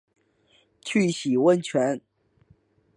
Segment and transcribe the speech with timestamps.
[0.83, 2.01] 去洗温泉